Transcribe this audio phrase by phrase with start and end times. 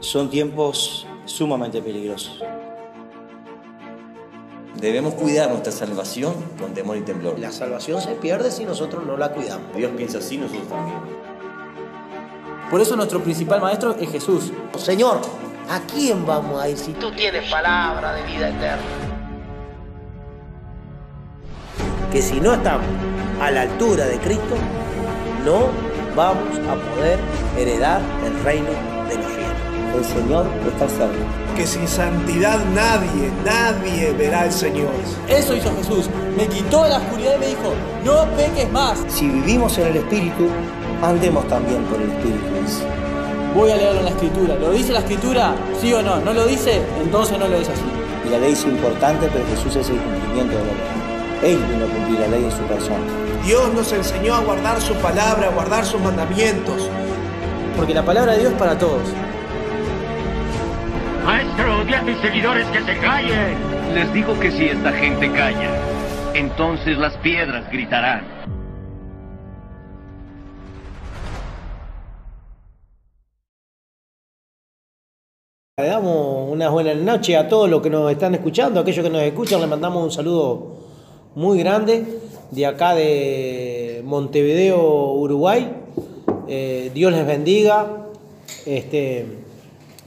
[0.00, 2.42] son tiempos sumamente peligrosos.
[4.80, 7.38] Debemos cuidar nuestra salvación con temor y temblor.
[7.38, 9.74] La salvación se pierde si nosotros no la cuidamos.
[9.76, 10.98] Dios piensa así, nosotros también.
[12.70, 14.52] Por eso nuestro principal maestro es Jesús.
[14.76, 15.20] Señor,
[15.68, 18.82] ¿a quién vamos a ir si tú tienes palabra de vida eterna?
[22.12, 22.86] Que si no estamos
[23.40, 24.54] a la altura de Cristo,
[25.44, 25.68] no
[26.14, 27.18] vamos a poder
[27.56, 28.97] heredar el reino.
[29.96, 31.56] El Señor está cerca.
[31.56, 34.90] Que sin santidad nadie, nadie verá al Señor.
[35.28, 36.08] Eso hizo Jesús.
[36.36, 37.74] Me quitó la oscuridad y me dijo,
[38.04, 38.98] no peques más.
[39.08, 40.48] Si vivimos en el Espíritu,
[41.02, 42.48] andemos también por el Espíritu.
[43.54, 44.54] Voy a leerlo en la Escritura.
[44.54, 45.54] ¿Lo dice la Escritura?
[45.80, 46.20] ¿Sí o no?
[46.20, 46.80] ¿No lo dice?
[47.02, 47.82] Entonces no lo es así.
[48.26, 51.54] Y la ley es importante, pero Jesús es el cumplimiento de la ley.
[51.54, 53.04] Él vino a cumplir la ley en su persona.
[53.44, 56.88] Dios nos enseñó a guardar su palabra, a guardar sus mandamientos.
[57.76, 59.02] Porque la palabra de Dios es para todos.
[61.28, 63.54] Maestro, di a tus seguidores que se callen.
[63.92, 65.78] Les digo que si esta gente calla,
[66.32, 68.24] entonces las piedras gritarán.
[75.76, 79.20] Le damos una buena noche a todos los que nos están escuchando, aquellos que nos
[79.20, 80.76] escuchan, les mandamos un saludo
[81.34, 82.06] muy grande
[82.50, 85.70] de acá de Montevideo, Uruguay.
[86.48, 88.06] Eh, Dios les bendiga,
[88.64, 89.47] este,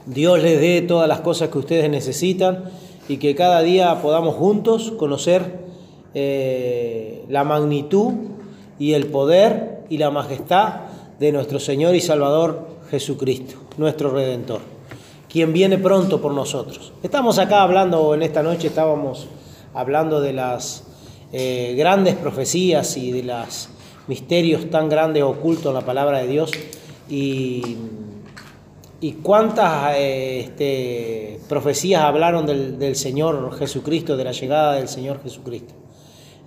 [0.06, 2.64] Dios les dé todas las cosas que ustedes necesitan
[3.08, 5.60] y que cada día podamos juntos conocer
[6.14, 8.12] eh, la magnitud
[8.78, 10.80] y el poder y la majestad
[11.18, 14.72] de nuestro Señor y Salvador Jesucristo, nuestro Redentor
[15.32, 16.92] quien viene pronto por nosotros.
[17.02, 19.28] Estamos acá hablando, en esta noche estábamos
[19.72, 20.84] hablando de las
[21.32, 23.70] eh, grandes profecías y de los
[24.08, 26.50] misterios tan grandes ocultos en la palabra de Dios
[27.08, 27.78] y,
[29.02, 35.74] y cuántas eh, este, profecías hablaron del, Señor Jesucristo, de la llegada del Señor Jesucristo.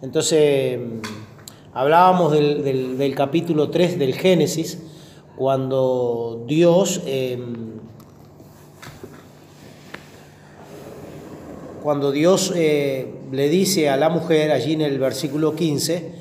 [0.01, 0.79] Entonces,
[1.73, 4.81] hablábamos del, capítulo 3 del Génesis,
[5.35, 7.01] cuando Dios...
[7.05, 7.37] Eh,
[11.83, 16.13] cuando Dios eh, le dice a la mujer, allí en el versículo 15,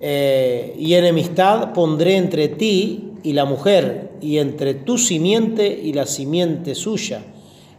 [0.00, 6.06] eh, y enemistad pondré entre ti y la mujer, y entre tu simiente y la
[6.06, 7.22] simiente suya.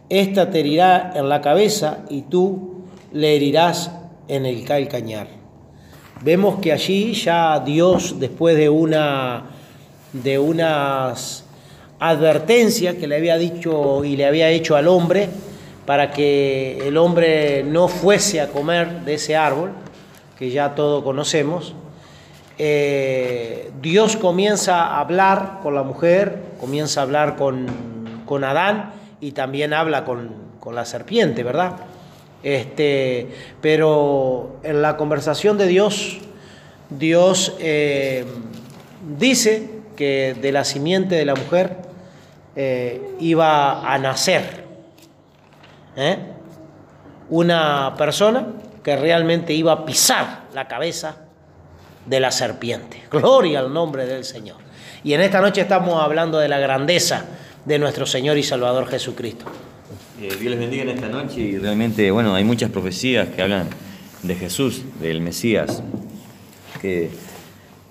[0.10, 2.84] Esta te herirá en la cabeza y tú
[3.14, 3.92] le herirás
[4.28, 5.28] en el calcañar.
[6.22, 9.46] Vemos que allí ya Dios, después de una
[10.14, 11.46] de unas
[12.00, 15.30] advertencias que le había dicho y le había hecho al hombre,
[15.86, 19.72] para que el hombre no fuese a comer de ese árbol,
[20.38, 21.74] que ya todos conocemos,
[22.62, 27.68] eh, Dios comienza a hablar con la mujer, comienza a hablar con,
[28.26, 31.78] con Adán y también habla con, con, la serpiente, ¿verdad?
[32.44, 33.30] Este,
[33.62, 36.18] pero en la conversación de Dios,
[36.90, 38.26] Dios eh,
[39.18, 41.78] dice que de la simiente de la mujer
[42.58, 44.66] eh, iba a nacer
[47.30, 48.48] una persona
[48.84, 51.29] que realmente iba a pisar la cabeza
[52.06, 53.04] de la serpiente.
[53.12, 54.58] Gloria al nombre del Señor.
[55.04, 57.26] Y en esta noche estamos hablando de la grandeza
[57.66, 59.46] de nuestro Señor y Salvador Jesucristo.
[60.22, 63.68] Eh, Dios les bendiga en esta noche y realmente, bueno, hay muchas profecías que hablan
[64.24, 65.82] de Jesús, del Mesías,
[66.82, 67.10] que,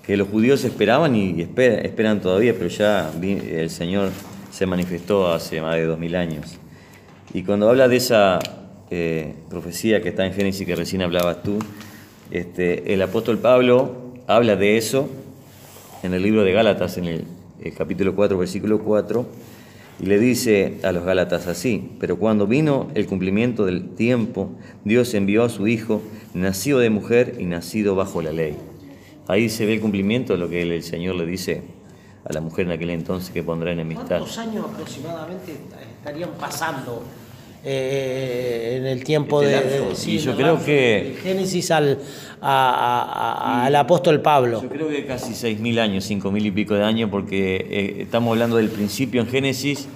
[0.05, 4.11] que los judíos esperaban y esperan, esperan todavía, pero ya el Señor
[4.51, 6.57] se manifestó hace más de dos mil años.
[7.33, 8.39] Y cuando habla de esa
[8.91, 11.59] eh, profecía que está en Génesis que recién hablabas tú,
[12.31, 15.09] este, el apóstol Pablo habla de eso
[16.03, 17.25] en el libro de Gálatas, en el,
[17.75, 19.25] capítulo 4, versículo 4,
[20.01, 24.51] y le dice a los Gálatas así, pero cuando vino el cumplimiento del tiempo,
[24.85, 26.01] Dios envió a su Hijo,
[26.33, 28.55] nacido de mujer y nacido bajo la ley.
[29.27, 31.63] Ahí se ve el cumplimiento de lo que el Señor le dice
[32.23, 34.19] a la mujer en aquel entonces que pondrá enemistad.
[34.19, 35.55] ¿Cuántos años aproximadamente
[35.97, 37.03] estarían pasando
[37.63, 41.97] eh, en el tiempo Este de, sí, Y yo creo que- Génesis al,
[42.41, 44.61] a- a- a- al apóstol Pablo?
[44.61, 48.55] Yo creo que casi 6.000 años, 5.000 y pico de años, porque eh, estamos hablando
[48.57, 49.87] del principio en Génesis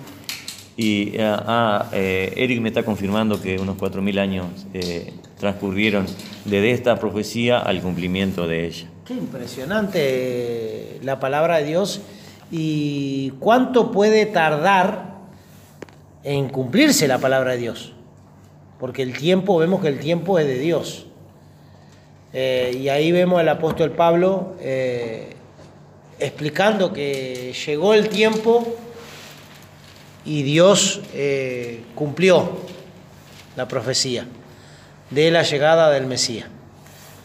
[0.76, 4.46] y ah, ah, eh, Eric me está confirmando que unos 4.000 años
[5.40, 6.06] transcurrieron
[6.46, 8.88] desde esta profecía al cumplimiento de ella.
[9.06, 12.02] Qué impresionante la palabra de Dios
[12.52, 15.13] y cuánto puede tardar
[16.24, 17.94] en cumplirse la palabra de Dios.
[18.80, 21.06] Porque el tiempo, vemos que el tiempo es de Dios.
[22.34, 25.36] Eh, y ahí vemos al apóstol Pablo eh,
[26.20, 28.76] explicando que llegó el tiempo
[30.26, 32.58] y Dios eh, cumplió
[33.56, 34.26] la profecía
[35.12, 36.48] de la llegada del Mesías.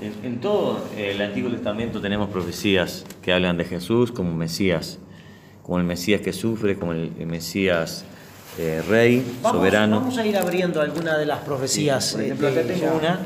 [0.00, 4.98] En, todo el Antiguo Testamento tenemos profecías que hablan de Jesús como Mesías,
[5.62, 8.04] como el Mesías que sufre, como el Mesías
[8.58, 10.00] eh, rey, Vamos, soberano.
[10.00, 12.12] vamos a ir abriendo algunas de las profecías.
[12.12, 13.20] Por ejemplo, este, acá tengo una,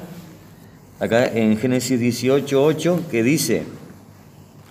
[1.01, 3.65] acá en Génesis 18, 8, que dice,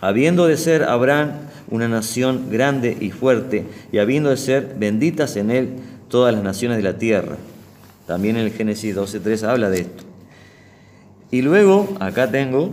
[0.01, 1.31] habiendo de ser Abraham
[1.69, 5.69] una nación grande y fuerte, y habiendo de ser benditas en él
[6.09, 7.37] todas las naciones de la tierra.
[8.05, 10.03] También en el Génesis 12, 3 habla de esto.
[11.31, 12.71] Y luego, acá tengo,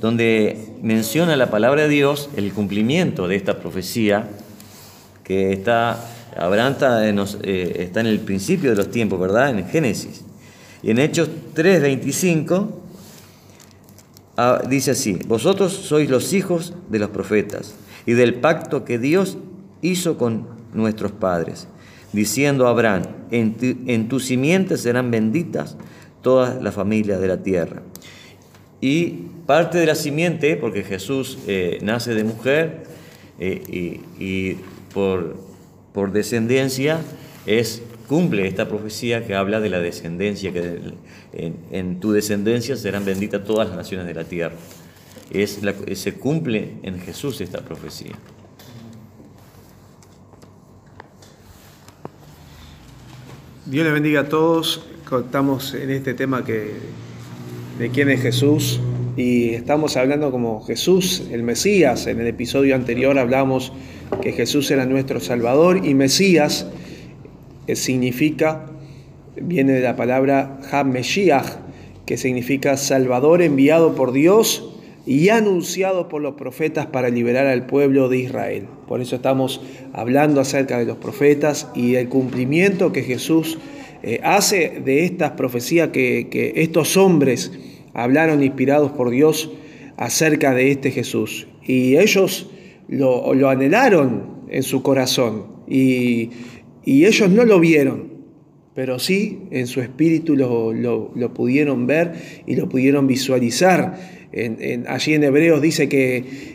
[0.00, 4.28] donde menciona la palabra de Dios, el cumplimiento de esta profecía,
[5.24, 5.98] que está,
[6.38, 9.50] Abraham está en, los- eh, está en el principio de los tiempos, ¿verdad?
[9.58, 10.24] En Génesis.
[10.82, 12.68] Y en Hechos 3:25
[14.36, 17.74] ah, dice así, vosotros sois los hijos de los profetas
[18.06, 19.38] y del pacto que Dios
[19.82, 21.68] hizo con nuestros padres,
[22.12, 25.76] diciendo a Abraham, en tu, en tu simiente serán benditas
[26.22, 27.82] todas las familias de la tierra.
[28.80, 29.08] Y
[29.46, 32.84] parte de la simiente, porque Jesús eh, nace de mujer
[33.38, 34.56] eh, y
[34.92, 35.36] por,
[35.96, 37.00] por descendencia,
[37.46, 40.92] es, cumple esta profecía que habla de la descendencia, que
[41.32, 44.54] en, tu descendencia serán benditas todas las naciones de la tierra.
[45.30, 48.12] Es la- se cumple en Jesús esta profecía.
[53.64, 54.84] Dios les bendiga a todos.
[55.10, 56.74] Estamos en este tema que,
[57.78, 58.80] de quién es Jesús
[59.16, 62.06] y estamos hablando como Jesús, el Mesías.
[62.06, 63.72] En el episodio anterior hablamos
[64.20, 66.66] que Jesús era nuestro Salvador y Mesías
[67.72, 68.66] significa,
[69.40, 71.46] viene de la palabra HaMeshiach,
[72.04, 74.74] que significa Salvador enviado por Dios
[75.06, 78.66] y anunciado por los profetas para liberar al pueblo de Israel.
[78.86, 79.62] Por eso estamos
[79.94, 83.58] hablando acerca de los profetas y el cumplimiento que Jesús
[84.02, 87.50] eh, hace de estas profecías que estos hombres
[87.96, 89.50] hablaron inspirados por Dios
[89.96, 91.48] acerca de este Jesús.
[91.64, 92.50] Y ellos
[92.88, 96.30] lo, anhelaron en su corazón y,
[96.84, 98.12] ellos no lo vieron,
[98.74, 102.12] pero sí en su espíritu lo, pudieron ver
[102.46, 103.98] y lo pudieron visualizar.
[104.86, 106.54] Allí en Hebreos dice que,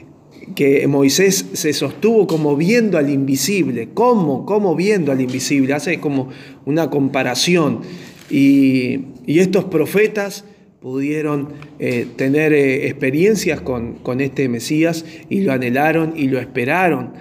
[0.87, 3.89] Moisés se sostuvo como viendo al invisible.
[3.94, 4.45] ¿Cómo?
[4.45, 5.73] ¿Cómo viendo al invisible?
[5.73, 6.29] Hace como
[6.65, 7.81] una comparación.
[8.29, 10.45] Y estos profetas
[10.81, 17.12] pudieron eh, tener eh, experiencias con, con este Mesías y lo anhelaron y lo esperaron,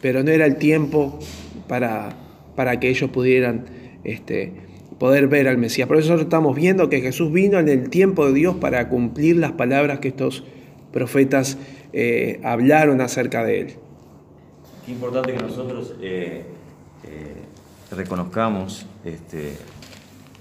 [0.00, 1.18] pero no era el tiempo
[1.68, 2.16] para,
[2.56, 3.66] para que ellos pudieran
[4.04, 4.54] este,
[4.98, 5.86] poder ver al Mesías.
[5.86, 9.36] Por eso nosotros estamos viendo que Jesús vino en el tiempo de Dios para cumplir
[9.36, 10.44] las palabras que estos
[10.90, 11.58] profetas
[11.92, 13.66] eh, hablaron acerca de él.
[14.86, 15.94] Qué importante que nosotros
[17.90, 19.52] reconozcamos este,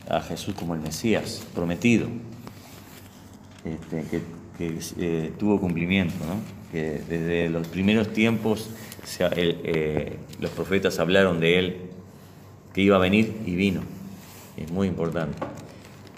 [0.08, 2.08] a Jesús como el Mesías prometido,
[3.66, 4.22] este, que,
[4.58, 6.36] que, eh, tuvo cumplimiento, ¿no?
[6.72, 8.70] que desde los primeros tiempos
[9.04, 11.76] se el- eh, los profetas hablaron de él,
[12.74, 13.82] que iba a venir y vino.
[14.58, 15.38] Es muy importante.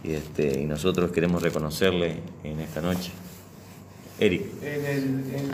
[0.04, 3.12] Y, este, y nosotros queremos reconocerle en esta noche.
[4.20, 4.44] Eric.
[4.62, 5.04] En el,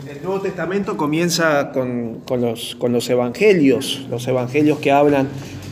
[0.02, 5.28] en el Nuevo Testamento comienza con, con los, con los evangelios, los evangelios que hablan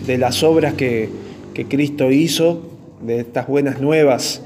[0.06, 1.10] de las obras que,
[1.54, 2.70] que Cristo hizo,
[3.02, 4.42] de estas buenas nuevas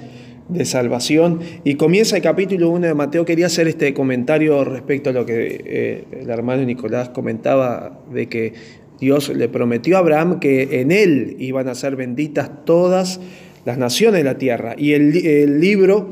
[0.48, 1.40] de salvación.
[1.64, 3.24] Y comienza el capítulo 1 de Mateo.
[3.24, 8.52] Quería hacer este comentario respecto a lo que eh, el hermano Nicolás comentaba, de que
[9.00, 13.20] Dios le prometió a Abraham que en él iban a ser benditas todas
[13.64, 14.74] las naciones de la tierra.
[14.76, 16.10] Y el, li- el libro...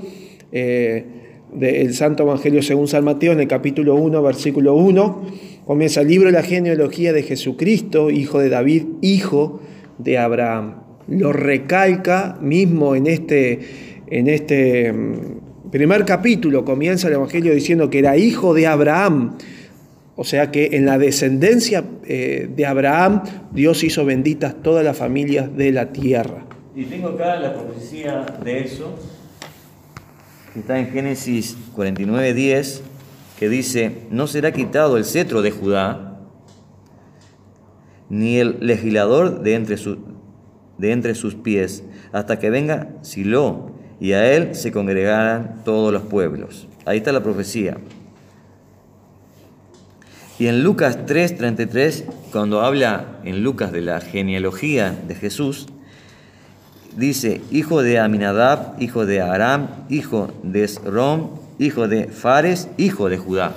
[0.53, 1.05] eh,
[1.53, 5.27] del Santo Evangelio según San Mateo, en el capítulo 1, versículo 1,
[5.65, 9.61] comienza el libro de la genealogía de Jesucristo, hijo de David, hijo
[9.99, 10.77] de Abraham.
[11.11, 13.59] Lo recalca mismo en este,
[14.07, 19.37] en este mm, primer capítulo, comienza el Evangelio diciendo que era hijo de Abraham.
[20.17, 25.57] O sea que en la descendencia eh, de Abraham, Dios hizo benditas todas las familias
[25.57, 26.45] de la tierra.
[26.76, 28.95] Y tengo acá la profecía de eso,
[30.52, 32.83] que está en Génesis 49, 10,
[33.38, 36.21] que dice, no será quitado el cetro de Judá,
[38.09, 39.99] ni el legislador de entre, su-
[40.81, 43.71] de entre sus pies, hasta que venga Silo,
[44.01, 46.67] y a él se congregarán todos los pueblos.
[46.87, 47.77] Ahí está la profecía.
[50.39, 55.67] Y en Lucas 3:33, cuando habla en Lucas de la genealogía de Jesús,
[56.97, 63.19] dice, hijo de Aminadab, hijo de Aram, hijo de Esrom, hijo de Fares, hijo de
[63.19, 63.53] Judá.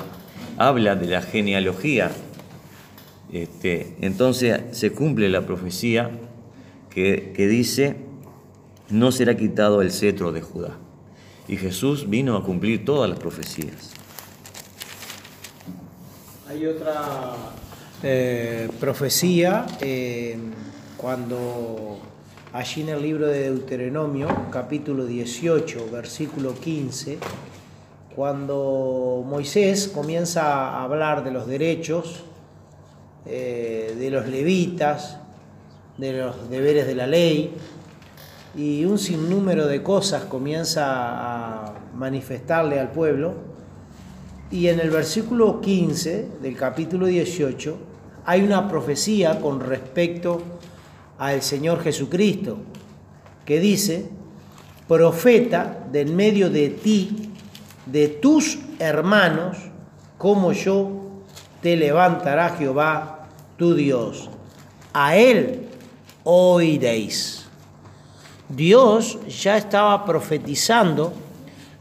[0.58, 2.12] Habla de la genealogía
[3.32, 6.12] Este, entonces se cumple la profecía
[6.94, 7.96] que, dice,
[8.90, 10.78] no será quitado el cetro de Judá.
[11.48, 13.92] Y Jesús vino a cumplir todas las profecías.
[16.48, 17.36] Hay otra
[18.04, 20.38] eh, profecía eh,
[20.98, 22.00] cuando
[22.54, 27.18] allí en el libro de Deuteronomio, capítulo 18, versículo 15,
[28.16, 32.24] cuando Moisés comienza a hablar de los derechos
[33.26, 35.18] eh, de los levitas,
[35.98, 37.54] de los deberes de la ley,
[38.56, 43.34] y un sinnúmero de cosas comienza a manifestarle al pueblo,
[44.52, 47.78] y en el versículo 15 del capítulo 18
[48.26, 50.42] hay una profecía con respecto
[51.18, 52.58] al Señor Jesucristo,
[53.46, 54.10] que dice,
[54.88, 57.32] profeta de en medio de ti,
[57.86, 59.58] de tus hermanos,
[60.18, 61.04] como yo
[61.62, 64.30] te levantará Jehová tu Dios.
[64.94, 65.68] A él
[66.24, 67.46] oiréis.
[68.50, 71.14] Dios ya estaba profetizando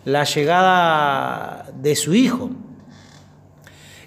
[0.05, 2.51] la llegada de su Hijo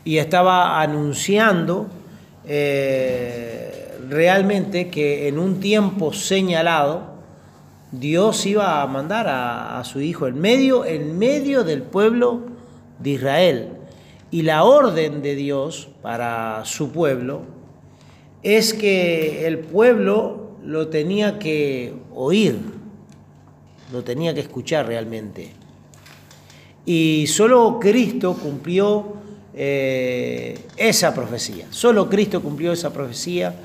[0.04, 1.88] y estaba anunciando
[2.46, 7.16] eh, realmente que en un tiempo señalado
[7.92, 12.42] Dios iba a mandar a, a, su Hijo en medio, en medio del pueblo
[13.00, 13.70] de Israel.
[14.32, 17.55] Y la orden de Dios para su pueblo
[18.44, 22.60] es que el pueblo lo tenía que oír,
[23.92, 25.52] lo tenía que escuchar realmente.
[26.86, 29.16] Y solo Cristo cumplió
[29.54, 33.56] eh, esa profecía, solo Cristo cumplió esa profecía.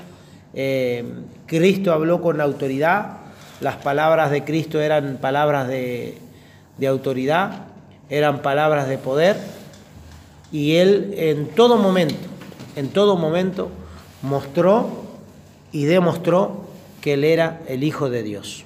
[0.53, 1.03] Eh,
[1.45, 3.17] Cristo habló con autoridad,
[3.61, 6.17] las palabras de Cristo eran palabras de,
[6.77, 7.65] de autoridad,
[8.09, 9.37] eran palabras de poder,
[10.51, 12.27] y Él en todo momento,
[12.75, 13.69] en todo momento,
[14.21, 14.89] mostró
[15.71, 16.65] y demostró
[17.01, 18.63] que Él era el Hijo de Dios,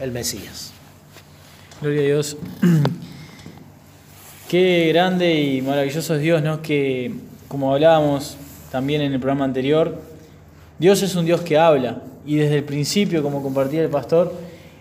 [0.00, 0.72] el Mesías.
[1.80, 2.36] Gloria a Dios.
[4.48, 6.62] Qué grande y maravilloso es Dios, ¿no?
[6.62, 7.12] Que,
[7.48, 8.36] como hablábamos
[8.72, 10.00] también en el programa anterior,
[10.78, 12.02] Dios es un Dios que habla.
[12.26, 14.34] Y desde el principio, como compartía el pastor,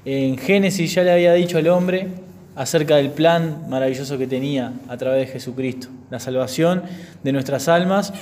[0.06, 2.08] en Génesis ya le había dicho al hombre
[2.56, 6.84] acerca del plan maravilloso que tenía a través de Jesucristo, la salvación
[7.24, 8.14] de nuestras almas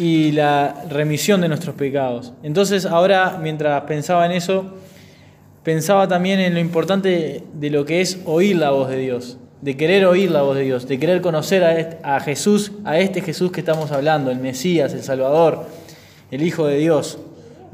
[0.00, 2.32] y la remisión de nuestros pecados.
[2.42, 4.74] Entonces ahora, mientras pensaba en eso,
[5.62, 9.76] pensaba también en lo importante de lo que es oír la voz de Dios de
[9.76, 13.52] querer oír la voz de Dios, de querer conocer a, a, Jesús, a este Jesús
[13.52, 15.66] que estamos hablando, el Mesías, el Salvador,
[16.30, 17.18] el Hijo de Dios.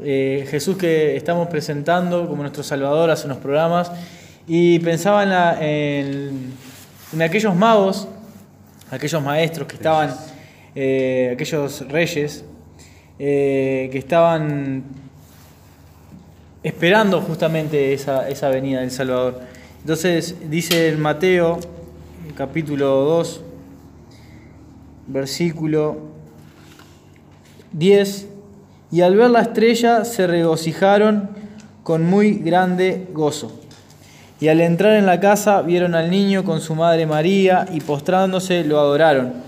[0.02, 3.90] Eh, Jesús que estamos presentando como nuestro Salvador hace unos programas
[4.46, 6.52] y pensaba en, en,
[7.12, 8.08] en aquellos magos,
[8.90, 10.14] aquellos maestros que estaban,
[10.78, 12.44] eh, aquellos reyes
[13.18, 14.84] eh, que estaban
[16.62, 19.40] esperando justamente esa, esa venida del Salvador.
[19.80, 21.58] Entonces dice en Mateo
[22.36, 23.40] capítulo 2,
[25.06, 25.96] versículo
[27.72, 28.28] 10,
[28.92, 31.30] y al ver la estrella se regocijaron
[31.82, 33.58] con muy grande gozo.
[34.40, 38.62] Y al entrar en la casa vieron al niño con su madre María y postrándose
[38.62, 39.45] lo adoraron.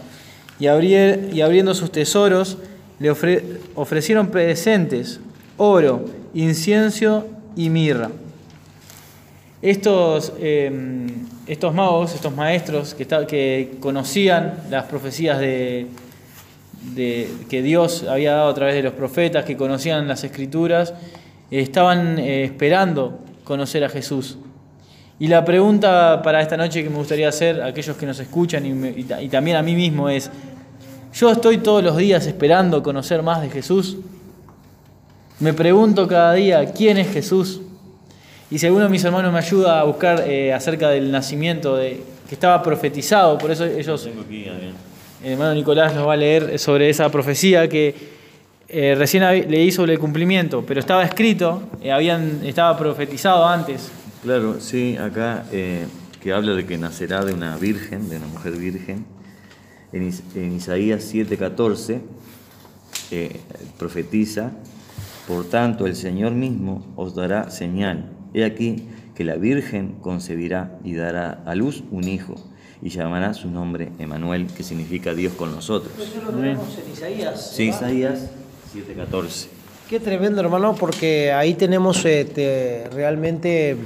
[0.61, 2.59] Y, abriendo sus tesoros
[2.99, 5.21] le ofre, ofrecieron presentes,
[5.57, 8.11] oro, incienso y mirra.
[9.62, 11.07] Estos, eh,
[11.47, 15.87] estos magos, estos maestros que, conocían las profecías de,
[16.95, 20.95] de, que Dios había dado a través de los profetas, que conocían las escrituras,
[21.50, 24.38] estaban eh, esperando conocer a Jesús.
[25.20, 28.64] Y la pregunta para esta noche que me gustaría hacer a aquellos que nos escuchan
[28.64, 30.30] y, me, y, y también a mí mismo es,
[31.12, 33.96] ¿yo estoy todos los días esperando conocer más de Jesús?
[35.40, 37.60] Me pregunto cada día, ¿quién es Jesús?
[38.50, 42.02] Y si alguno de mis hermanos me ayuda a buscar eh, acerca del nacimiento de,
[42.28, 44.08] que estaba profetizado, por eso ellos...
[45.25, 47.92] El hermano Nicolás nos va a leer sobre esa profecía que
[48.68, 53.90] eh, recién leí sobre el cumplimiento, pero estaba escrito, eh, habían, estaba profetizado antes.
[54.22, 55.87] Claro, sí, acá eh,
[56.20, 59.06] que habla de que nacerá de una virgen, de una mujer virgen.
[59.92, 62.00] En, Is en Isaías 7:14
[63.78, 64.52] profetiza,
[65.26, 68.84] por tanto el Señor mismo os dará señal He aquí
[69.14, 72.34] que la Virgen concebirá y dará a luz un hijo
[72.80, 75.92] y llamará su nombre Emanuel, que significa Dios con nosotros.
[75.98, 77.52] Eso lo tenemos en Isaías.
[77.52, 78.30] Sí, Isaías
[78.72, 79.48] 7:14.
[79.88, 83.76] Qué tremendo, hermano, porque ahí tenemos este, realmente,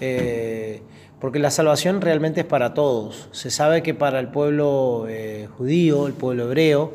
[0.00, 0.82] eh,
[1.20, 3.28] porque la salvación realmente es para todos.
[3.32, 6.94] Se sabe que para el pueblo eh, judío, el pueblo hebreo,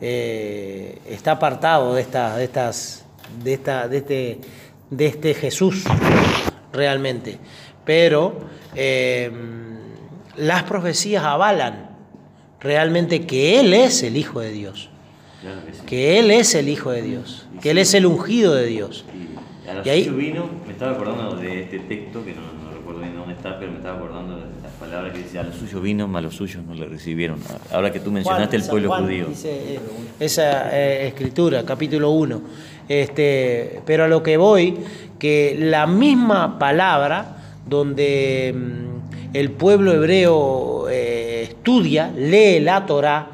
[0.00, 3.04] eh, está apartado de, esta, de, estas,
[3.42, 4.38] de, esta, de, este,
[4.90, 5.84] de este Jesús
[6.72, 7.38] realmente.
[7.84, 8.40] Pero
[10.36, 11.90] las profecías avalan
[12.60, 14.90] realmente que Él es el Hijo de Dios.
[15.40, 15.80] Claro que sí.
[15.86, 17.46] Que Él es el Hijo de Dios.
[17.60, 19.04] Que Él es el ungido de Dios.
[19.66, 23.00] Y a Y ahí- vino, me estaba acordando de este texto, que no, no recuerdo
[23.00, 25.80] bien dónde está, pero me estaba acordando de las palabras que dice, a lo suyo
[25.80, 27.38] vino, mas los suyos no le recibieron.
[27.72, 29.26] Ahora que tú mencionaste el pueblo Juan judío.
[29.26, 29.80] dice, eh,
[30.20, 32.40] esa eh, escritura, capítulo 1.
[32.88, 34.76] Este, pero a lo que voy,
[35.18, 43.26] que la misma palabra donde mm, el pueblo hebreo eh, estudia, lee la Torah,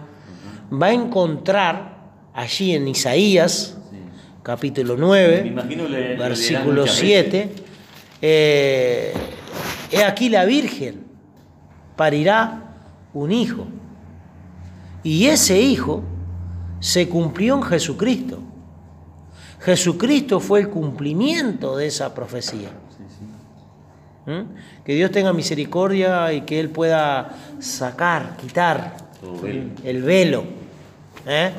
[0.72, 1.92] va a encontrar
[2.32, 3.76] allí en Isaías,
[4.42, 7.52] capítulo Me 9, imagino le- lo leerán versículo muchas 7,
[8.20, 9.12] eh,
[9.90, 11.02] he aquí la Virgen
[11.96, 12.62] parirá
[13.14, 13.66] un hijo.
[15.04, 16.02] Y ese hijo
[16.80, 18.38] se cumplió en Jesucristo.
[19.60, 22.70] Jesucristo fue el cumplimiento de esa profecía.
[24.26, 24.82] ¿Mm?
[24.84, 28.96] Que Dios tenga misericordia y que Él pueda sacar, quitar
[29.84, 30.44] el velo,
[31.26, 31.50] ¿eh?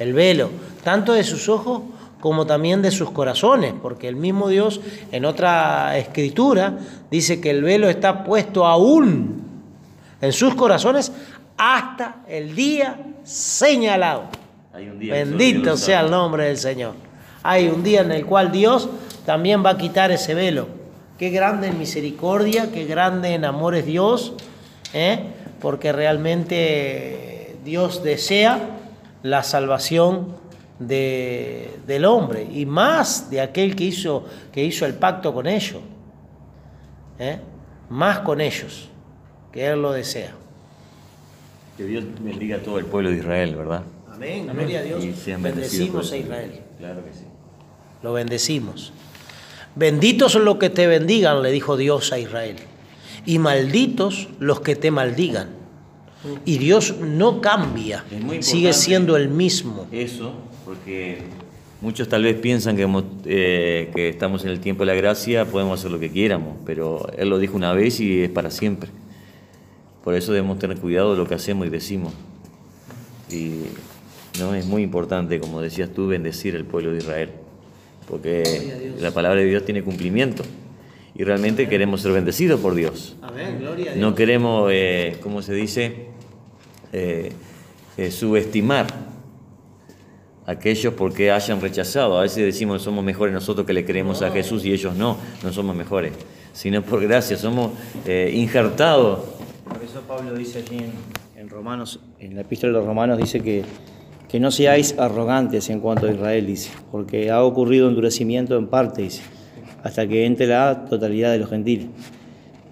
[0.00, 0.50] el velo,
[0.84, 1.82] tanto de sus ojos
[2.20, 4.80] como también de sus corazones, porque el mismo Dios
[5.12, 6.78] en otra escritura
[7.10, 9.42] dice que el velo está puesto aún
[10.20, 11.12] en sus corazones
[11.56, 14.24] hasta el día señalado.
[14.72, 16.94] Hay un día Bendito sea el nombre del Señor.
[17.42, 18.88] Hay un día en el cual Dios
[19.24, 20.68] también va a quitar ese velo.
[21.18, 24.34] Qué grande en misericordia, qué grande en amor es Dios,
[24.92, 25.20] ¿eh?
[25.60, 28.60] porque realmente Dios desea
[29.22, 30.36] la salvación
[30.78, 35.80] de- del hombre y más de aquel que hizo, que hizo el pacto con ellos.
[37.18, 37.38] ¿eh?
[37.90, 38.88] Más con ellos,
[39.52, 40.32] que Él lo desea.
[41.76, 43.82] Que Dios bendiga a todo el pueblo de Israel, ¿verdad?
[44.12, 45.04] Amén, gloria a Dios.
[45.40, 46.60] Bendecimos a el Israel.
[46.78, 47.24] Claro que sí.
[48.02, 48.92] lo bendecimos.
[49.74, 52.56] Benditos son los que te bendigan, le dijo Dios a Israel,
[53.26, 55.50] y malditos los que te maldigan.
[56.44, 58.04] Y Dios no cambia,
[58.40, 59.86] sigue siendo el mismo.
[59.92, 60.32] Eso,
[60.68, 61.16] porque
[61.80, 62.86] muchos tal vez piensan que,
[63.24, 67.10] eh, que estamos en el tiempo de la gracia, podemos hacer lo que quieramos, pero
[67.16, 68.90] Él lo dijo una vez y es para siempre.
[70.04, 72.12] Por eso debemos tener cuidado de lo que hacemos y decimos.
[73.30, 73.62] Y
[74.38, 77.30] no es muy importante, como decías tú, bendecir el pueblo de Israel,
[78.06, 80.42] porque la palabra de Dios tiene cumplimiento
[81.14, 83.16] y realmente queremos ser bendecidos por Dios.
[83.22, 86.08] Amén, gloria a No queremos, eh, ¿cómo se dice?
[86.92, 87.32] Eh,
[87.96, 89.07] eh, subestimar
[90.48, 92.18] aquellos porque hayan rechazado.
[92.18, 95.52] A veces decimos somos mejores nosotros que le creemos a Jesús y ellos no, no
[95.52, 96.12] somos mejores,
[96.54, 97.72] sino por gracia, somos
[98.06, 99.20] eh, injertados.
[99.68, 100.92] Por eso Pablo dice allí en,
[101.40, 103.62] en Romanos, en la epístola de los Romanos, dice que,
[104.26, 109.02] que no seáis arrogantes en cuanto a Israel, dice, porque ha ocurrido endurecimiento en parte,
[109.02, 109.20] dice,
[109.82, 111.88] hasta que entre la totalidad de los gentiles.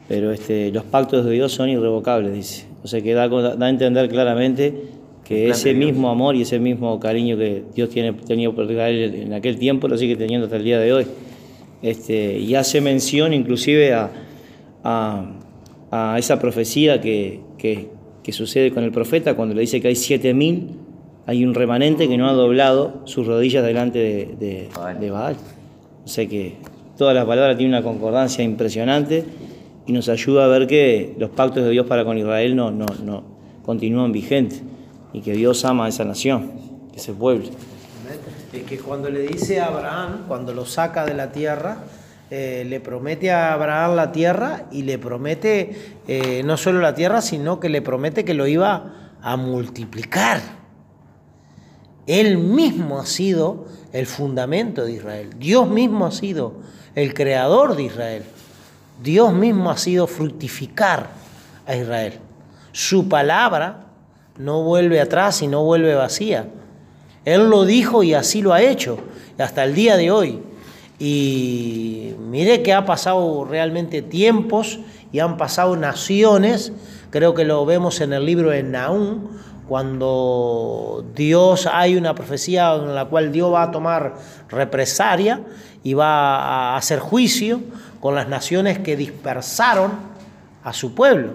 [0.08, 2.64] Pero este, los pactos de Dios son irrevocables, dice.
[2.82, 4.88] O sea que da, da a entender claramente
[5.26, 9.32] que ese mismo amor y ese mismo cariño que Dios tiene tenido por Israel en
[9.32, 11.06] aquel tiempo lo sigue teniendo hasta el día de hoy.
[11.82, 14.10] Este, y hace mención inclusive a,
[14.84, 15.32] a,
[15.90, 17.88] a esa profecía que, que,
[18.22, 20.68] que sucede con el profeta cuando le dice que hay siete mil,
[21.26, 25.00] hay un remanente que no ha doblado sus rodillas delante de, de, Baal.
[25.00, 25.36] de Baal.
[26.04, 26.54] O sea que
[26.96, 29.24] toda la palabra tiene una concordancia impresionante
[29.88, 32.86] y nos ayuda a ver que los pactos de Dios para con Israel no, no,
[33.04, 33.24] no
[33.64, 34.62] continúan vigentes
[35.16, 36.52] y que Dios ama a esa nación,
[36.94, 37.48] ese pueblo.
[38.52, 41.78] Es que cuando le dice a Abraham, cuando lo saca de la tierra,
[42.30, 47.22] eh, le promete a Abraham la tierra y le promete eh, no solo la tierra,
[47.22, 50.42] sino que le promete que lo iba a multiplicar.
[52.06, 55.30] Él mismo ha sido el fundamento de Israel.
[55.38, 56.60] Dios mismo ha sido
[56.94, 58.22] el creador de Israel.
[59.02, 61.08] Dios mismo ha sido fructificar
[61.66, 62.18] a Israel.
[62.72, 63.85] Su palabra
[64.38, 66.48] no vuelve atrás y no vuelve vacía.
[67.24, 68.98] Él lo dijo y así lo ha hecho,
[69.38, 70.42] hasta el día de hoy.
[70.98, 74.78] Y mire que ha pasado realmente tiempos
[75.12, 76.72] y han pasado naciones,
[77.10, 79.28] creo que lo vemos en el libro de Naúm,
[79.68, 84.14] cuando Dios hay una profecía en la cual Dios va a tomar
[84.48, 85.40] represalia
[85.82, 87.60] y va a hacer juicio
[88.00, 89.92] con las naciones que dispersaron
[90.62, 91.34] a su pueblo.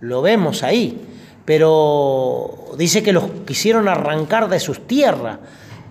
[0.00, 1.09] Lo vemos ahí
[1.50, 5.40] pero dice que los quisieron arrancar de sus tierras,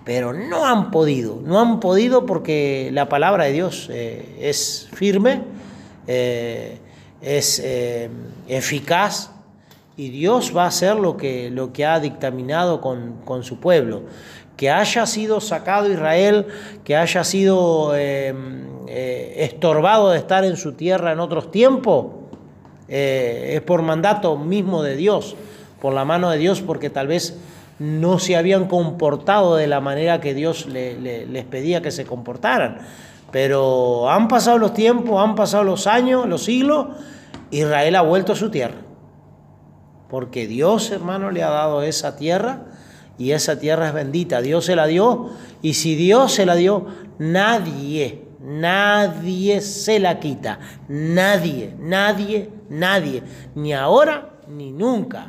[0.06, 5.42] pero no han podido, no han podido porque la palabra de Dios eh, es firme,
[6.06, 6.78] eh,
[7.20, 8.08] es eh,
[8.48, 9.32] eficaz
[9.98, 14.04] y Dios va a hacer lo que, lo que ha dictaminado con, con su pueblo.
[14.56, 16.46] Que haya sido sacado Israel,
[16.84, 17.94] que haya sido
[18.86, 22.19] estorbado de estar en su tierra en otros tiempos,
[22.90, 25.36] eh, es por mandato mismo de Dios,
[25.80, 27.38] por la mano de Dios, porque tal vez
[27.78, 32.04] no se habían comportado de la manera que Dios le- le- les pedía que se
[32.04, 32.78] comportaran.
[33.30, 36.88] Pero han pasado los tiempos, han pasado los años, los siglos,
[37.50, 38.74] Israel ha vuelto a su tierra.
[40.10, 42.64] Porque Dios, hermano, le ha dado esa tierra
[43.16, 44.40] y esa tierra es bendita.
[44.42, 45.30] Dios se la dio
[45.62, 46.86] y si Dios se la dio,
[47.18, 50.58] nadie, nadie se la quita.
[50.88, 53.22] Nadie, nadie, nadie.
[53.54, 55.26] Ni ahora ni nunca.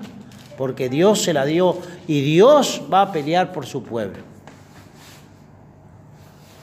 [0.57, 1.77] Porque Dios se la dio
[2.07, 4.19] y Dios va a pelear por su pueblo.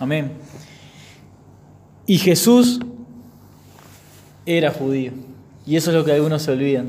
[0.00, 0.32] Amén.
[2.06, 2.80] Y Jesús
[4.46, 5.12] era judío.
[5.66, 6.88] Y eso es lo que algunos se olvidan.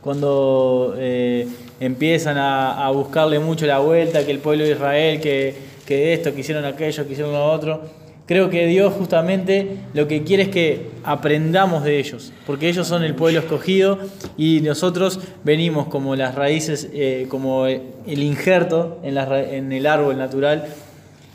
[0.00, 1.48] Cuando eh,
[1.80, 6.40] empiezan a, buscarle mucho la vuelta, que el pueblo de Israel, que, que esto, que
[6.40, 7.82] hicieron aquello, que hicieron lo otro.
[8.30, 13.02] Creo que Dios justamente lo que quiere es que aprendamos de ellos, porque ellos son
[13.02, 13.98] el pueblo escogido
[14.36, 20.66] y nosotros venimos como las raíces, eh, como el injerto en, el árbol natural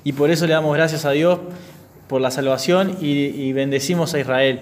[0.06, 1.40] y por eso le damos gracias a Dios
[2.08, 4.62] por la salvación y, bendecimos a Israel.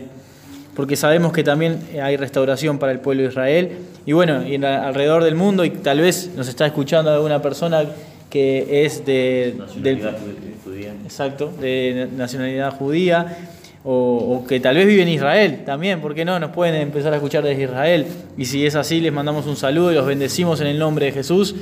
[0.75, 3.77] Porque sabemos que también hay restauración para el pueblo de Israel.
[4.07, 7.83] Y bueno, y alrededor del mundo, y tal vez nos está escuchando alguna persona
[8.31, 10.01] que es de, del,
[11.05, 13.37] exacto, de nacionalidad judía,
[13.85, 16.39] o, que tal vez vive en Israel también, ¿por qué no?
[16.39, 18.05] Nos pueden empezar a escuchar desde Israel.
[18.37, 21.11] Y si es así, les mandamos un saludo y los bendecimos en el nombre de
[21.11, 21.53] Jesús.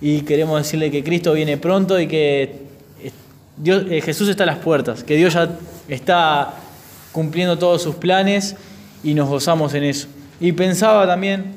[0.00, 2.42] Y queremos decirle que Cristo viene pronto y que
[3.04, 3.10] eh,
[3.58, 5.50] Dios, eh, Jesús está a las puertas, que Dios ya
[5.88, 6.54] está
[7.12, 8.56] cumpliendo todos sus planes
[9.04, 10.08] y nos gozamos en eso.
[10.40, 11.56] Y pensaba también,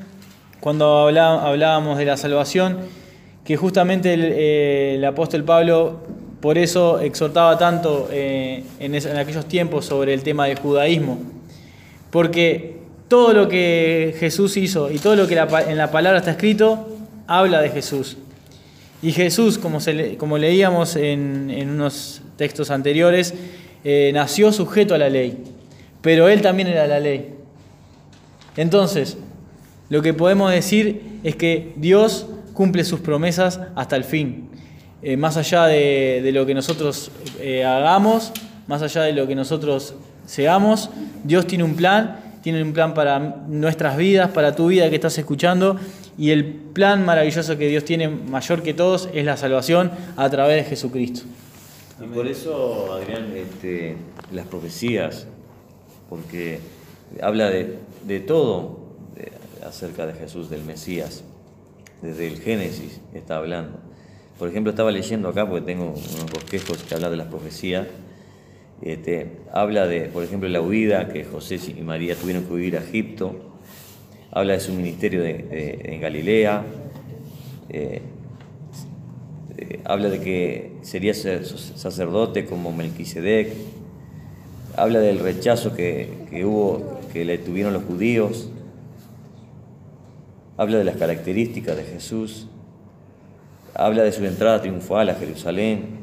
[0.59, 2.79] cuando hablá- hablábamos de la salvación,
[3.45, 6.01] que justamente el, eh, el apóstol Pablo
[6.43, 11.17] por eso exhortaba tanto eh, en, aquellos tiempos sobre el tema del judaísmo,
[12.11, 16.97] porque todo lo que Jesús hizo y todo lo que en la palabra está escrito
[17.27, 18.17] habla de Jesús.
[19.01, 23.33] Y Jesús, como, leíamos en, en unos textos anteriores,
[23.85, 25.37] eh, nació sujeto a la ley,
[26.01, 27.35] pero él también era la ley.
[28.57, 29.17] Entonces,
[29.87, 34.49] lo que podemos decir es que Dios cumple sus promesas hasta el fin.
[35.05, 38.31] Eh, más allá de, lo que nosotros eh, hagamos,
[38.67, 40.89] más allá de lo que nosotros seamos,
[41.25, 45.17] Dios tiene un plan, tiene un plan para nuestras vidas, para tu vida que estás
[45.17, 45.77] escuchando,
[46.17, 50.63] y el plan maravilloso que Dios tiene, mayor que todos, es la salvación a través
[50.63, 51.23] de Jesucristo.
[52.01, 53.97] Y por eso, Adrián, este,
[54.31, 55.27] las profecías,
[56.09, 56.59] porque
[57.21, 58.79] habla de, todo
[59.65, 61.23] acerca de Jesús, del Mesías,
[62.01, 63.82] desde el Génesis está hablando.
[64.43, 67.87] Por ejemplo, estaba leyendo acá, porque tengo unos bosquejos que hablan de las profecías,
[68.81, 72.81] este, habla de, por ejemplo, la huida que José y María tuvieron que huir a
[72.81, 73.37] Egipto,
[74.31, 76.65] habla de su ministerio en Galilea,
[77.69, 78.01] eh,
[79.59, 83.47] eh, habla de que sería ser- sacerdote como Melquisedec,
[84.75, 88.49] habla del rechazo que, que hubo, que le tuvieron los judíos,
[90.57, 92.49] habla de las características de Jesús,
[93.73, 95.99] habla de su entrada triunfal a Jerusalén,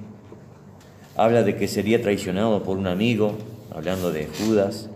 [1.16, 3.34] habla de que sería traicionado por un amigo,
[3.70, 4.90] hablando de Judas,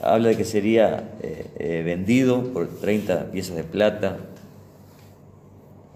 [0.00, 4.18] habla de que sería eh, eh, vendido por 30 piezas de plata,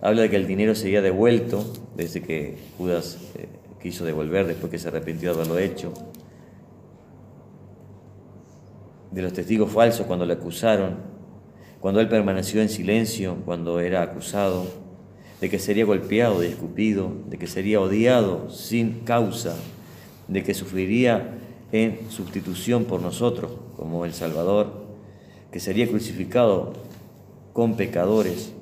[0.00, 1.64] habla de que el dinero sería devuelto
[1.96, 3.48] desde que Judas eh,
[3.82, 5.92] quiso devolver después que se arrepintió de haberlo hecho,
[9.10, 10.96] de los testigos falsos cuando le acusaron,
[11.80, 14.87] cuando él permaneció en silencio cuando era acusado,
[15.40, 19.56] de que sería golpeado y escupido, de que sería odiado sin causa,
[20.26, 21.38] de que sufriría
[21.72, 24.86] en sustitución por nosotros como el Salvador,
[25.52, 26.72] que sería crucificado
[27.52, 28.52] con pecadores,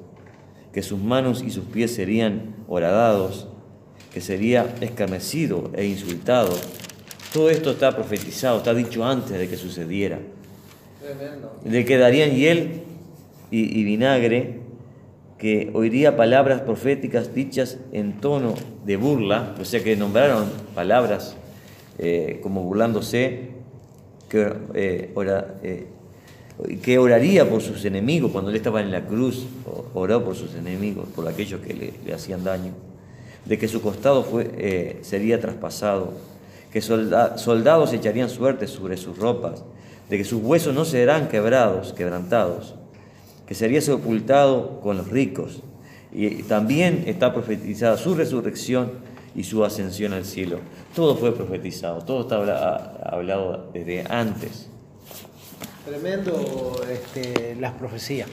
[0.73, 3.49] que sus manos y sus pies serían horadados,
[4.13, 6.55] que sería escarnecido e insultado.
[7.33, 10.19] Todo esto está profetizado, está dicho antes de que sucediera.
[11.65, 12.83] De que darían hiel
[13.51, 14.66] y, y vinagre,
[15.39, 21.37] que oiría palabras proféticas dichas en tono de burla, o sea que nombraron palabras
[21.99, 23.51] eh, como burlándose,
[24.29, 25.13] que, eh,
[25.63, 25.87] eh,
[26.83, 29.47] que oraría por sus enemigos cuando él estaba en la cruz,
[29.95, 32.73] oró por sus enemigos, por aquellos que le, hacían daño,
[33.45, 36.15] de que su costado fue, sería traspasado,
[36.73, 39.65] que solda- soldados echarían suerte sobre sus ropas,
[40.09, 42.75] de que sus huesos no serán quebrados, quebrantados,
[43.47, 45.63] que sería sepultado con los ricos.
[46.13, 48.93] Y también está profetizada su resurrección
[49.35, 50.61] y su ascensión al cielo.
[50.95, 54.69] Todo fue profetizado, todo está hablado desde antes.
[55.85, 58.29] Tremendo este, las profecías.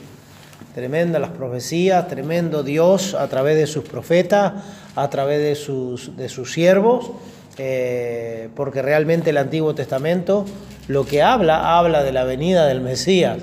[0.74, 4.54] Tremenda las profecías, tremendo Dios a través de sus profetas,
[4.96, 7.12] a través de sus, de sus siervos,
[7.60, 10.46] eh, porque realmente el Antiguo Testamento
[10.88, 13.38] lo que habla, habla de la venida del Mesías,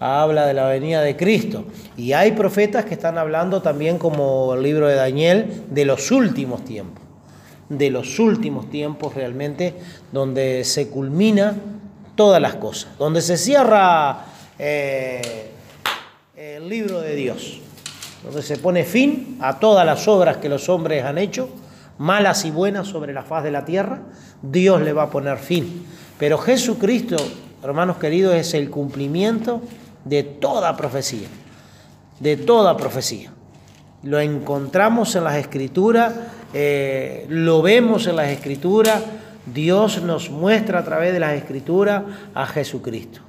[0.00, 1.64] habla de la venida de Cristo.
[1.96, 6.64] Y hay profetas que están hablando también, como el libro de Daniel, de los últimos
[6.64, 7.04] tiempos,
[7.68, 9.74] de los últimos tiempos realmente,
[10.10, 11.54] donde se culmina
[12.16, 14.24] todas las cosas, donde se cierra...
[14.58, 15.46] Eh,
[16.40, 17.58] el libro de Dios,
[18.24, 21.50] donde se pone fin a todas las obras que los hombres han hecho,
[21.98, 24.00] malas y buenas sobre la faz de la tierra,
[24.40, 25.84] Dios le va a poner fin.
[26.18, 27.16] Pero Jesucristo,
[27.62, 29.60] hermanos queridos, es el cumplimiento
[30.04, 31.28] de toda profecía,
[32.18, 33.30] de toda profecía.
[34.02, 36.14] Lo encontramos en las escrituras,
[36.54, 39.02] eh, lo vemos en las escrituras,
[39.46, 43.20] Dios nos muestra a través de las escrituras a Jesucristo,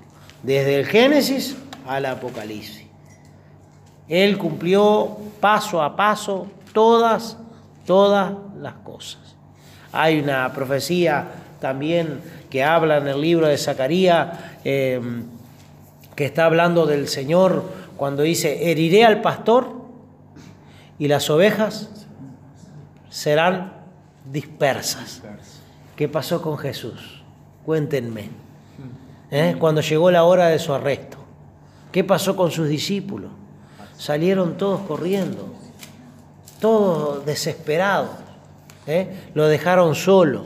[0.43, 1.57] desde el Génesis
[1.87, 2.85] al Apocalipsis.
[4.07, 7.37] Él cumplió paso a paso todas,
[7.85, 9.21] todas las cosas.
[9.93, 11.27] Hay una profecía
[11.59, 15.23] también que habla en el libro de Zacarías, em,
[16.15, 17.63] que está hablando del Señor
[17.97, 19.73] cuando dice, heriré al pastor
[20.99, 21.89] y las ovejas
[23.09, 23.73] serán
[24.31, 25.21] dispersas.
[25.95, 27.23] ¿Qué pasó con Jesús?
[27.65, 28.29] Cuéntenme.
[29.29, 29.55] ¿Eh?
[29.59, 31.17] Cuando llegó la hora de su arresto.
[31.91, 33.31] ¿Qué pasó con sus discípulos?
[34.01, 35.53] salieron todos corriendo,
[36.59, 38.09] todos desesperados,
[38.87, 39.29] ¿eh?
[39.35, 40.45] lo dejaron solo.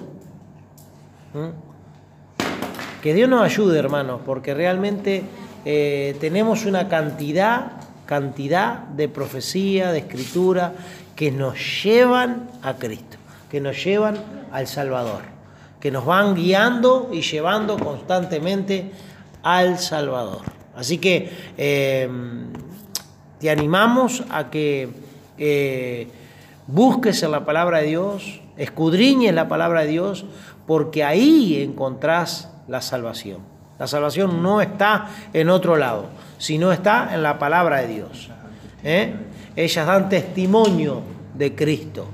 [3.01, 5.23] Que Dios nos ayude, hermanos, porque realmente
[5.65, 7.71] eh, tenemos una cantidad,
[8.05, 10.73] cantidad de profecía, de escritura,
[11.15, 13.17] que nos llevan a Cristo,
[13.49, 14.17] que nos llevan
[14.51, 15.21] al Salvador,
[15.79, 18.91] que nos van guiando y llevando constantemente
[19.41, 20.41] al Salvador.
[20.75, 22.07] Así que eh,
[23.39, 24.89] te animamos a que
[25.37, 26.07] eh,
[26.67, 30.25] busques en la palabra de Dios, escudriñes la palabra de Dios,
[30.67, 33.54] porque ahí encontrás la salvación.
[33.77, 36.07] La salvación no está en otro lado,
[36.37, 38.29] sino está en la palabra de Dios.
[38.83, 39.13] ¿eh?
[39.55, 41.01] Ellas dan testimonio
[41.33, 42.07] de Cristo.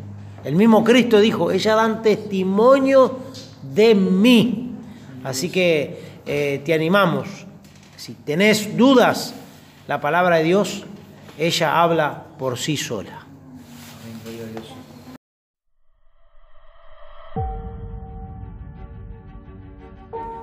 [0.43, 3.19] El mismo Cristo dijo, ellas dan testimonio
[3.61, 4.71] de mí.
[5.23, 7.27] Así que eh, te animamos.
[7.95, 9.35] Si tenés dudas,
[9.87, 10.85] la palabra de Dios
[11.37, 13.20] ella habla por sí sola.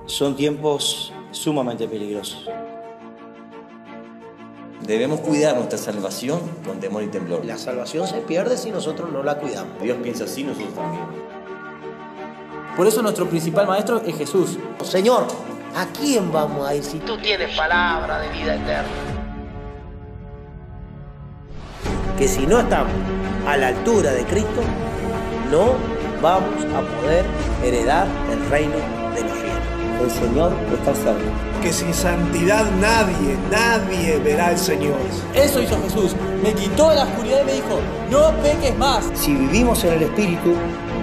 [0.08, 2.48] Son tiempos sumamente peligrosos.
[4.82, 7.44] Debemos cuidar nuestra salvación con temor y temblor.
[7.44, 9.80] La salvación se pierde si nosotros no la cuidamos.
[9.80, 11.04] Dios piensa así, nosotros también.
[12.76, 14.58] Por eso nuestro principal maestro es Jesús.
[14.82, 15.26] Señor,
[15.76, 18.88] ¿a quién vamos a ir si tú tienes palabra de vida eterna?
[22.18, 22.92] que si no estamos
[23.46, 24.60] a la altura de Cristo,
[25.52, 25.74] no
[26.20, 27.24] vamos a poder
[27.62, 28.97] heredar el reino.
[30.02, 31.60] El Señor está cerca.
[31.62, 34.96] Que sin santidad nadie, nadie verá al Señor.
[35.34, 36.14] Eso hizo Jesús.
[36.42, 37.80] Me quitó la oscuridad y me dijo,
[38.10, 39.04] no peques más.
[39.14, 40.54] Si vivimos en el Espíritu,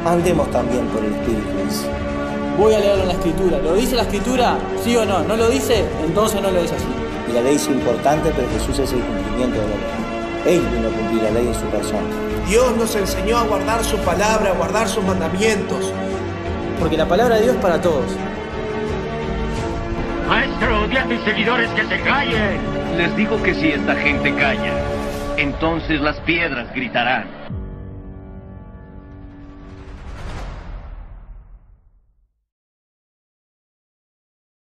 [0.05, 1.45] andemos también por el Espíritu.
[2.57, 3.57] Voy a leerlo en la Escritura.
[3.59, 4.57] ¿Lo dice la Escritura?
[4.81, 5.23] ¿Sí o no?
[5.23, 5.83] ¿No lo dice?
[6.05, 6.85] Entonces no lo es así.
[7.29, 10.55] Y la ley es importante, pero Jesús es el cumplimiento de la ley.
[10.55, 12.07] Él vino a cumplir la ley en su persona.
[12.47, 15.91] Dios nos enseñó a guardar su palabra, a guardar sus mandamientos.
[16.79, 18.05] Porque la palabra de Dios es para todos.
[20.27, 22.59] Maestro, di a tus seguidores que se callen.
[22.97, 24.73] Les digo que si esta gente calla,
[25.37, 27.44] entonces las piedras gritarán.